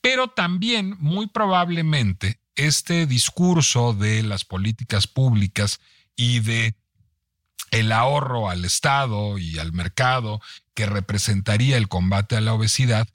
[0.00, 5.80] Pero también, muy probablemente, este discurso de las políticas públicas
[6.14, 6.76] y de
[7.72, 10.40] el ahorro al Estado y al mercado
[10.74, 13.08] que representaría el combate a la obesidad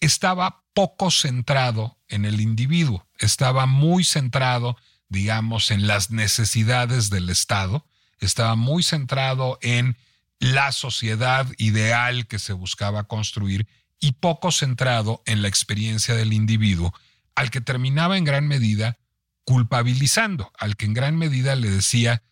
[0.00, 4.76] estaba poco centrado en el individuo, estaba muy centrado,
[5.08, 7.86] digamos, en las necesidades del Estado,
[8.18, 9.96] estaba muy centrado en
[10.38, 13.66] la sociedad ideal que se buscaba construir
[13.98, 16.94] y poco centrado en la experiencia del individuo,
[17.34, 18.98] al que terminaba en gran medida
[19.44, 22.22] culpabilizando, al que en gran medida le decía,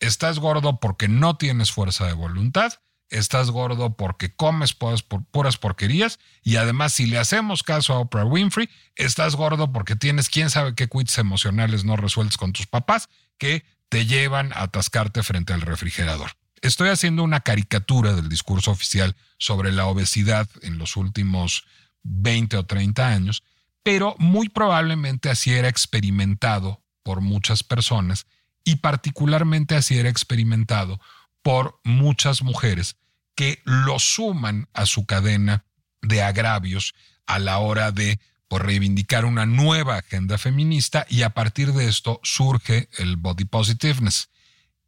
[0.00, 2.74] estás gordo porque no tienes fuerza de voluntad,
[3.08, 8.68] estás gordo porque comes puras, porquerías y además si le hacemos caso a Oprah Winfrey,
[8.96, 13.64] estás gordo porque tienes quién sabe qué quits emocionales no resueltos con tus papás que
[13.88, 16.32] te llevan a atascarte frente al refrigerador.
[16.62, 21.64] Estoy haciendo una caricatura del discurso oficial sobre la obesidad en los últimos
[22.02, 23.44] 20 o 30 años,
[23.82, 28.26] pero muy probablemente así era experimentado por muchas personas
[28.66, 31.00] y particularmente así era experimentado
[31.42, 32.96] por muchas mujeres
[33.36, 35.64] que lo suman a su cadena
[36.02, 36.94] de agravios
[37.26, 42.20] a la hora de por reivindicar una nueva agenda feminista y a partir de esto
[42.24, 44.30] surge el body positiveness.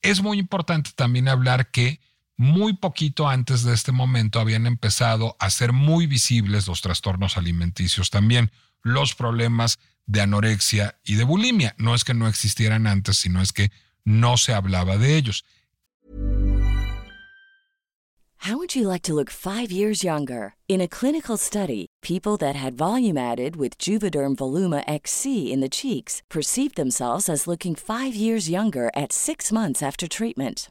[0.03, 2.01] Es muy importante también hablar que
[2.37, 8.11] muy poquito antes de este momento habían empezado a ser muy visibles los trastornos alimenticios
[8.11, 8.51] también,
[8.83, 9.79] los problemas
[10.09, 11.75] de anorexia y de bulimia.
[11.79, 13.71] No es que no existieran antes, sino es que
[14.05, 15.45] no se hablaba de ellos.
[18.43, 20.55] How would you like to look 5 years younger?
[20.69, 25.69] In a clinical study, people that had volume added with Juvederm Voluma XC in the
[25.69, 30.71] cheeks perceived themselves as looking 5 years younger at 6 months after treatment.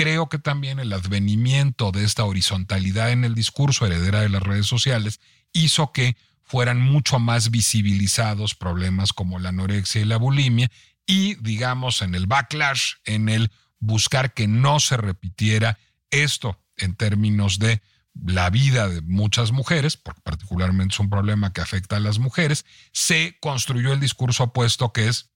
[0.00, 4.64] Creo que también el advenimiento de esta horizontalidad en el discurso heredera de las redes
[4.64, 5.20] sociales
[5.52, 10.70] hizo que fueran mucho más visibilizados problemas como la anorexia y la bulimia
[11.04, 15.78] y, digamos, en el backlash, en el buscar que no se repitiera
[16.08, 17.82] esto en términos de
[18.24, 22.64] la vida de muchas mujeres, porque particularmente es un problema que afecta a las mujeres,
[22.92, 25.28] se construyó el discurso opuesto que es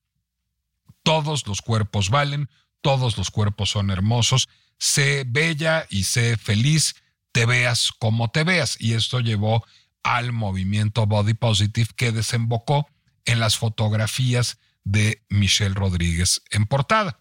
[1.02, 2.48] todos los cuerpos valen,
[2.84, 6.96] todos los cuerpos son hermosos, sé bella y sé feliz,
[7.32, 8.76] te veas como te veas.
[8.78, 9.64] Y esto llevó
[10.02, 12.86] al movimiento Body Positive que desembocó
[13.24, 17.20] en las fotografías de Michelle Rodríguez en portada.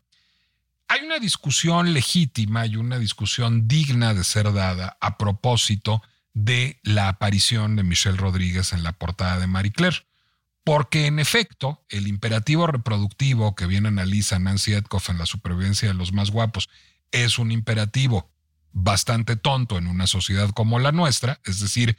[0.89, 6.03] Hay una discusión legítima y una discusión digna de ser dada a propósito
[6.33, 10.05] de la aparición de Michelle Rodríguez en la portada de Marie Claire.
[10.63, 15.93] Porque en efecto, el imperativo reproductivo que bien analiza Nancy Etkoff en La supervivencia de
[15.93, 16.69] los más guapos
[17.11, 18.31] es un imperativo
[18.71, 21.97] bastante tonto en una sociedad como la nuestra, es decir,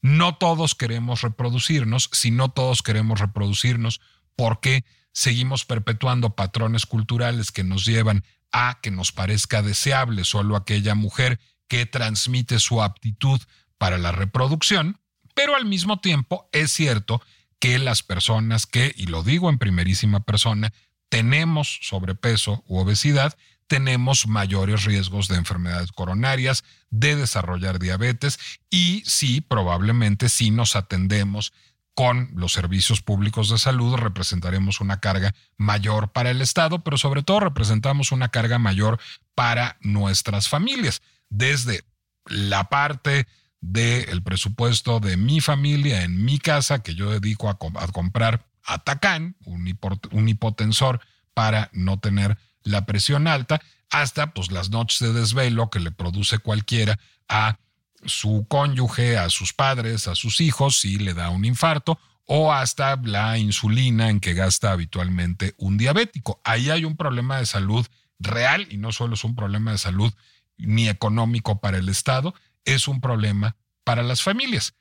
[0.00, 4.00] no todos queremos reproducirnos, si no todos queremos reproducirnos,
[4.36, 10.94] porque seguimos perpetuando patrones culturales que nos llevan a que nos parezca deseable solo aquella
[10.94, 13.40] mujer que transmite su aptitud
[13.78, 15.00] para la reproducción,
[15.34, 17.20] pero al mismo tiempo es cierto
[17.64, 20.74] que las personas que, y lo digo en primerísima persona,
[21.08, 23.38] tenemos sobrepeso u obesidad,
[23.68, 28.38] tenemos mayores riesgos de enfermedades coronarias, de desarrollar diabetes
[28.68, 31.54] y sí, probablemente si nos atendemos
[31.94, 37.22] con los servicios públicos de salud representaremos una carga mayor para el Estado, pero sobre
[37.22, 39.00] todo representamos una carga mayor
[39.34, 41.00] para nuestras familias,
[41.30, 41.82] desde
[42.26, 43.26] la parte
[43.70, 49.78] del presupuesto de mi familia en mi casa, que yo dedico a, comprar Atacán, un,
[50.12, 51.00] un hipotensor
[51.32, 56.38] para no tener la presión alta, hasta pues las noches de desvelo que le produce
[56.38, 56.98] cualquiera
[57.28, 57.58] a
[58.04, 62.96] su cónyuge, a sus padres, a sus hijos, si le da un infarto, o hasta
[62.96, 66.40] la insulina en que gasta habitualmente un diabético.
[66.44, 67.86] Ahí hay un problema de salud
[68.18, 70.12] real y no solo es un problema de salud
[70.58, 72.34] ni económico para el Estado,
[72.64, 74.74] es un problema para las familias.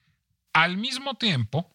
[0.53, 1.69] Al mismo tiempo,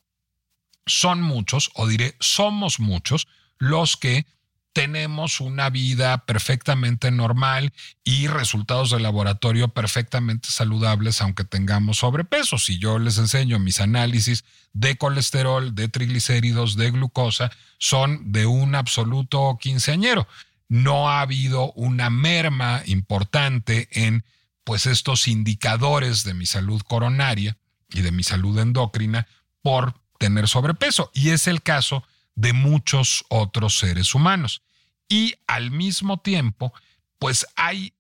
[0.87, 3.29] son muchos, o diré, somos muchos,
[3.59, 4.27] los que
[4.73, 7.73] tenemos una vida perfectamente normal
[8.05, 12.59] y resultados de laboratorio perfectamente saludables, aunque tengamos sobrepeso.
[12.59, 18.77] Si yo les enseño mis análisis de colesterol, de triglicéridos, de glucosa, son de un
[18.77, 20.29] absoluto quinceañero.
[20.69, 24.25] No ha habido una merma importante en
[24.69, 27.57] pues estos indicadores de mi salud coronaria
[27.89, 29.27] y de mi salud endocrina
[29.63, 31.11] por tener sobrepeso.
[31.15, 32.05] Y es el caso
[32.35, 34.61] de muchos otros seres humanos.
[35.09, 36.75] Y al mismo tiempo,
[37.19, 37.95] pues hay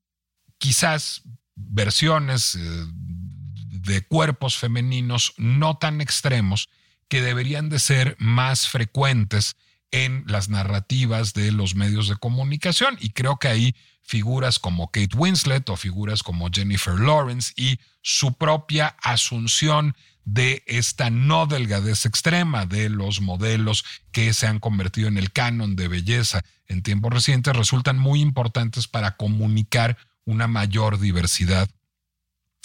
[0.58, 1.22] quizás
[1.54, 6.68] versiones eh, de cuerpos femeninos no tan extremos
[7.08, 9.56] que deberían de ser más frecuentes
[9.90, 12.98] en las narrativas de los medios de comunicación.
[13.00, 13.74] Y creo que ahí
[14.08, 19.94] figuras como Kate Winslet o figuras como Jennifer Lawrence y su propia asunción
[20.24, 25.76] de esta no delgadez extrema de los modelos que se han convertido en el canon
[25.76, 31.68] de belleza en tiempos recientes resultan muy importantes para comunicar una mayor diversidad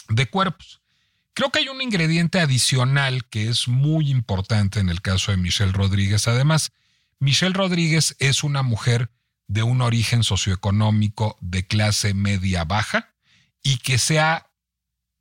[0.10, 0.82] de cuerpos.
[1.34, 5.72] Creo que hay un ingrediente adicional que es muy importante en el caso de Michelle
[5.72, 6.28] Rodríguez.
[6.28, 6.72] Además,
[7.20, 9.10] Michelle Rodríguez es una mujer
[9.48, 13.14] de un origen socioeconómico de clase media baja
[13.62, 14.50] y que se ha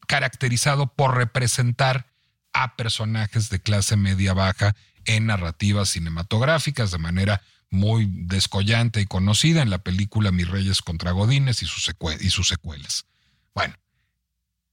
[0.06, 2.06] caracterizado por representar
[2.52, 9.62] a personajes de clase media baja en narrativas cinematográficas de manera muy descollante y conocida
[9.62, 13.06] en la película Mis Reyes contra Godines y, y sus secuelas.
[13.54, 13.74] Bueno,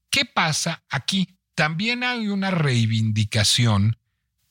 [0.10, 1.38] ¿qué pasa aquí?
[1.56, 3.98] También hay una reivindicación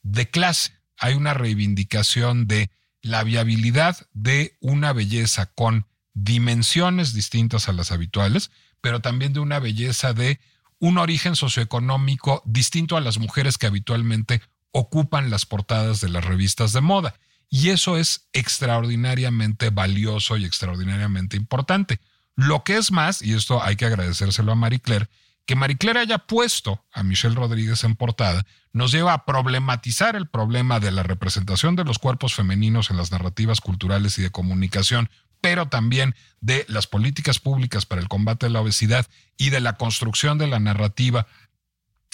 [0.01, 2.71] de clase, hay una reivindicación de
[3.01, 9.59] la viabilidad de una belleza con dimensiones distintas a las habituales, pero también de una
[9.59, 10.39] belleza de
[10.79, 14.41] un origen socioeconómico distinto a las mujeres que habitualmente
[14.71, 17.15] ocupan las portadas de las revistas de moda.
[17.49, 21.99] Y eso es extraordinariamente valioso y extraordinariamente importante.
[22.35, 25.09] Lo que es más, y esto hay que agradecérselo a Marie Claire,
[25.49, 30.29] que Marie Claire haya puesto a Michelle Rodríguez en portada nos lleva a problematizar el
[30.29, 35.09] problema de la representación de los cuerpos femeninos en las narrativas culturales y de comunicación,
[35.41, 39.07] pero también de las políticas públicas para el combate de la obesidad
[39.39, 41.25] y de la construcción de la narrativa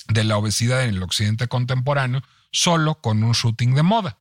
[0.08, 2.24] de la obesidad en el occidente contemporáneo,
[2.54, 4.18] solo con un shooting de moda.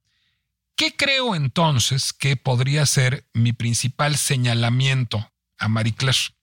[0.74, 6.34] ¿Qué creo entonces que podría ser mi principal señalamiento a Marie Claire?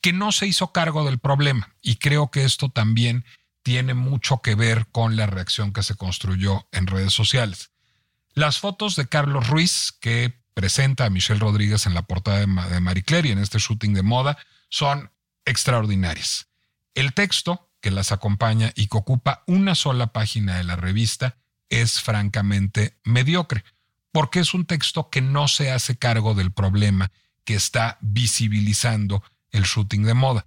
[0.00, 3.24] Que no se hizo cargo del problema y creo que esto también
[3.62, 7.70] tiene mucho que ver con la reacción que se construyó en redes sociales.
[8.34, 13.02] Las fotos de Carlos Ruiz, que presenta a Michelle Rodríguez en la portada de Marie
[13.02, 14.38] Claire y en este shooting de moda,
[14.68, 15.10] son
[15.44, 16.48] extraordinarias.
[16.94, 21.36] El texto que las acompaña y que ocupa una sola página de la revista
[21.68, 23.64] es francamente mediocre,
[24.12, 27.10] porque es un texto que no se hace cargo del problema
[27.44, 29.22] que está visibilizando
[29.52, 30.46] el shooting de moda.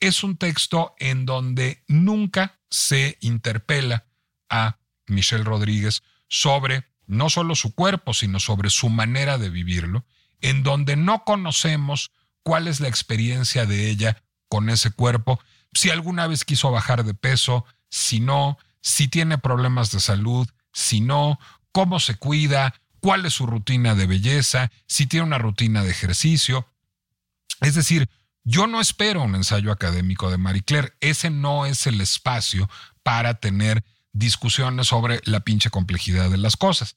[0.00, 4.06] Es un texto en donde nunca se interpela
[4.48, 10.04] a Michelle Rodríguez sobre no solo su cuerpo, sino sobre su manera de vivirlo,
[10.40, 15.40] en donde no conocemos cuál es la experiencia de ella con ese cuerpo,
[15.72, 21.00] si alguna vez quiso bajar de peso, si no, si tiene problemas de salud, si
[21.00, 21.38] no,
[21.72, 26.68] cómo se cuida, cuál es su rutina de belleza, si tiene una rutina de ejercicio.
[27.60, 28.08] Es decir,
[28.50, 32.68] yo no espero un ensayo académico de Marie Claire, ese no es el espacio
[33.04, 36.96] para tener discusiones sobre la pinche complejidad de las cosas,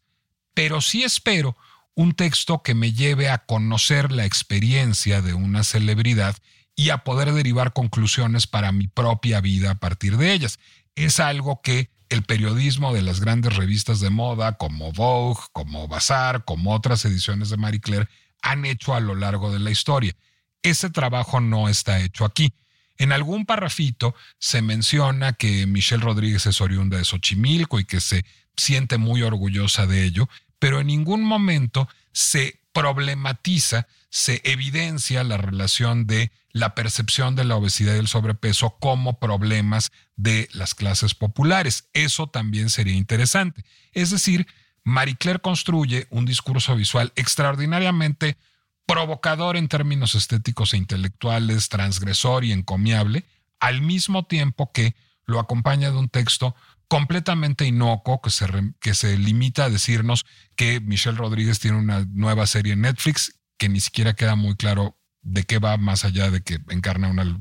[0.55, 1.55] pero sí espero
[1.93, 6.35] un texto que me lleve a conocer la experiencia de una celebridad
[6.75, 10.57] y a poder derivar conclusiones para mi propia vida a partir de ellas.
[10.95, 16.45] Es algo que el periodismo de las grandes revistas de moda como Vogue, como Bazaar,
[16.45, 18.09] como otras ediciones de Marie Claire
[18.41, 20.15] han hecho a lo largo de la historia.
[20.64, 22.53] Ese trabajo no está hecho aquí.
[22.97, 28.26] En algún parrafito se menciona que Michelle Rodríguez es oriunda de Xochimilco y que se
[28.55, 36.07] siente muy orgullosa de ello, pero en ningún momento se problematiza, se evidencia la relación
[36.07, 41.89] de la percepción de la obesidad y el sobrepeso como problemas de las clases populares.
[41.93, 43.66] Eso también sería interesante.
[43.91, 44.47] Es decir,
[44.84, 48.38] Marie Claire construye un discurso visual extraordinariamente
[48.86, 53.25] provocador en términos estéticos e intelectuales, transgresor y encomiable,
[53.59, 56.55] al mismo tiempo que lo acompaña de un texto
[56.88, 58.45] completamente inocuo que se,
[58.79, 60.25] que se limita a decirnos
[60.55, 64.97] que Michelle Rodríguez tiene una nueva serie en Netflix que ni siquiera queda muy claro
[65.21, 67.39] de qué va más allá de que encarna una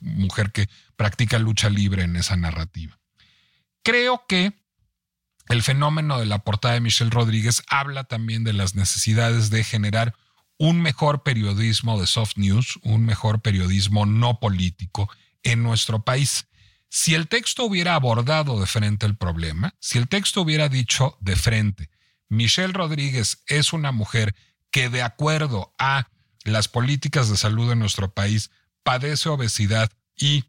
[0.00, 2.98] mujer que practica lucha libre en esa narrativa.
[3.82, 4.52] Creo que
[5.48, 10.14] el fenómeno de la portada de Michelle Rodríguez habla también de las necesidades de generar
[10.60, 15.08] un mejor periodismo de soft news, un mejor periodismo no político
[15.42, 16.48] en nuestro país.
[16.90, 21.34] Si el texto hubiera abordado de frente el problema, si el texto hubiera dicho de
[21.34, 21.88] frente,
[22.28, 24.34] Michelle Rodríguez es una mujer
[24.70, 26.10] que de acuerdo a
[26.44, 28.50] las políticas de salud en nuestro país
[28.82, 30.44] padece obesidad y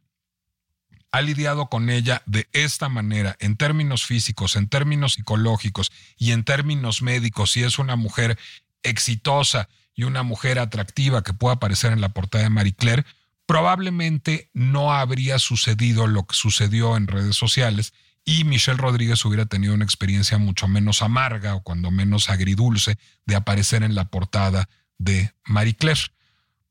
[1.14, 6.44] ha lidiado con ella de esta manera, en términos físicos, en términos psicológicos y en
[6.44, 8.38] términos médicos, si es una mujer
[8.84, 9.70] exitosa
[10.02, 13.06] y una mujer atractiva que pueda aparecer en la portada de Marie Claire,
[13.46, 17.94] probablemente no habría sucedido lo que sucedió en redes sociales
[18.26, 22.98] y Michelle Rodríguez hubiera tenido una experiencia mucho menos amarga o cuando menos agridulce
[23.28, 26.02] de aparecer en la portada de Marie Claire.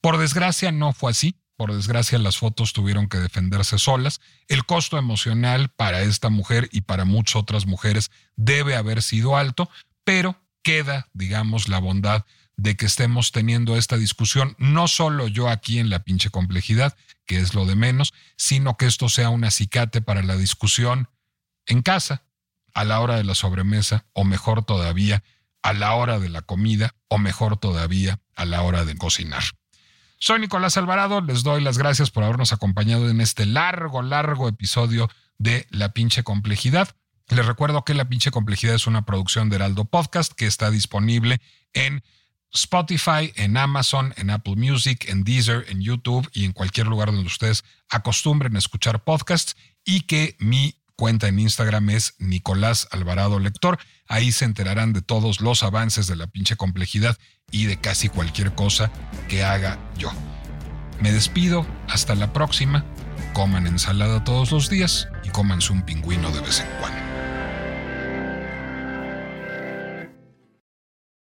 [0.00, 1.36] Por desgracia no fue así.
[1.56, 4.20] Por desgracia las fotos tuvieron que defenderse solas.
[4.48, 9.70] El costo emocional para esta mujer y para muchas otras mujeres debe haber sido alto,
[10.02, 12.24] pero queda, digamos, la bondad
[12.60, 16.94] de que estemos teniendo esta discusión, no solo yo aquí en la pinche complejidad,
[17.24, 21.08] que es lo de menos, sino que esto sea un acicate para la discusión
[21.64, 22.24] en casa,
[22.74, 25.24] a la hora de la sobremesa, o mejor todavía,
[25.62, 29.42] a la hora de la comida, o mejor todavía, a la hora de cocinar.
[30.18, 35.08] Soy Nicolás Alvarado, les doy las gracias por habernos acompañado en este largo, largo episodio
[35.38, 36.94] de La pinche complejidad.
[37.30, 41.40] Les recuerdo que La pinche complejidad es una producción de Heraldo Podcast que está disponible
[41.72, 42.02] en
[42.52, 47.26] Spotify, en Amazon, en Apple Music, en Deezer, en YouTube y en cualquier lugar donde
[47.26, 53.78] ustedes acostumbren a escuchar podcasts y que mi cuenta en Instagram es Nicolás Alvarado Lector.
[54.06, 57.16] Ahí se enterarán de todos los avances de la pinche complejidad
[57.50, 58.90] y de casi cualquier cosa
[59.28, 60.12] que haga yo.
[61.00, 62.84] Me despido, hasta la próxima.
[63.32, 67.09] Coman ensalada todos los días y cómanse un pingüino de vez en cuando.